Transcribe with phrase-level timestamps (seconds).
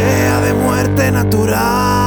[0.00, 1.99] sea de muerte natural.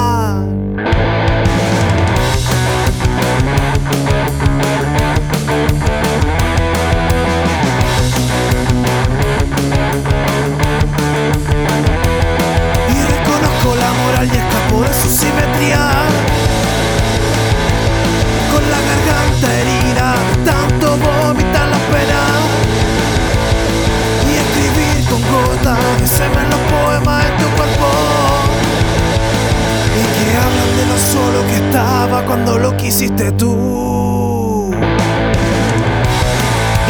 [32.83, 34.69] Quisiste tú.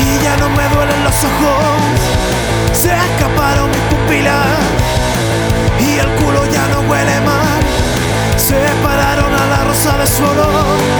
[0.05, 1.77] Y ya no me duelen los ojos,
[2.73, 4.57] se escaparon mis pupilas.
[5.79, 7.61] Y el culo ya no huele mal,
[8.37, 10.92] se pararon a la rosa de su olor.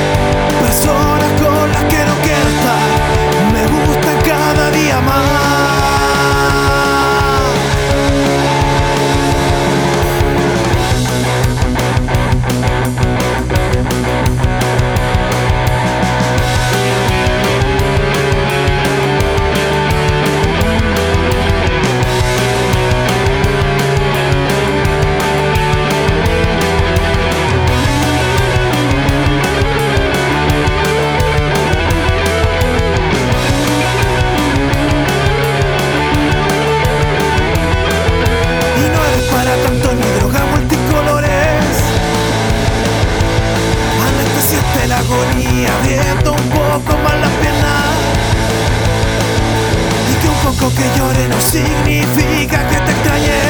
[50.44, 53.42] Poco que llore no significa que te extrañe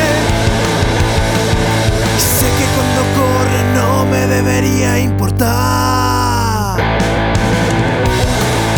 [2.18, 6.78] sé que cuando corres no me debería importar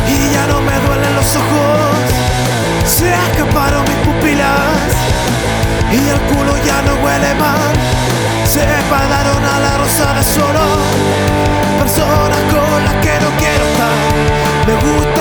[0.07, 1.97] Y ya no me duelen los ojos
[2.85, 4.95] Se escaparon mis pupilas
[5.91, 7.71] y el culo ya no huele mal.
[8.45, 10.65] Se pararon a la rosa de solo.
[11.79, 13.95] Personas con las que no quiero estar.
[14.67, 15.14] Me gustan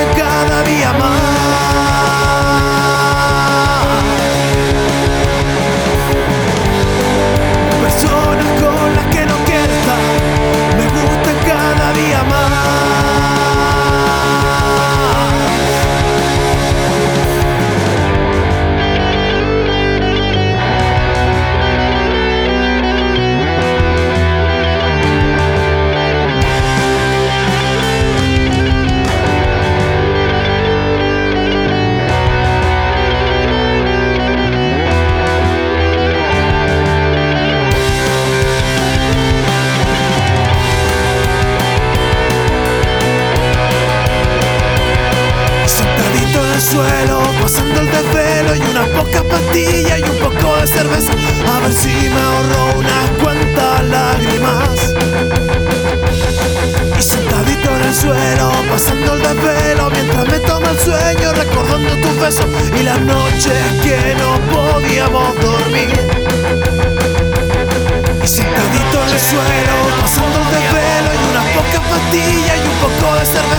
[46.65, 51.13] suelo, pasando el desvelo y unas pocas pastillas y un poco de cerveza.
[51.13, 54.95] A ver si me ahorro unas cuantas lágrimas.
[56.99, 62.21] Y sentadito en el suelo, pasando el desvelo mientras me toma el sueño, recordando tus
[62.21, 62.47] besos
[62.79, 65.91] y las noches que no podíamos dormir.
[68.23, 73.15] Y sentadito en el suelo, pasando el desvelo y unas pocas pastillas y un poco
[73.17, 73.54] de cerveza.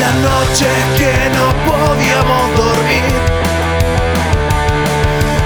[0.00, 3.12] Las noches que no podíamos dormir.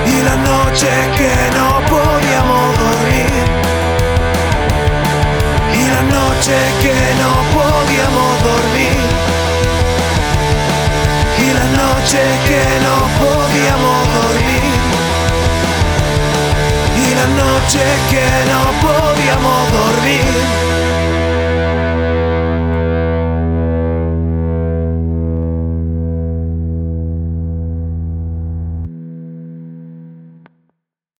[0.06, 3.33] Y las noches que no podíamos dormir.
[5.81, 8.99] Y las noches que no podíamos dormir.
[11.47, 14.65] Y las noches que no podíamos dormir.
[17.05, 20.74] Y las noches que no podíamos dormir.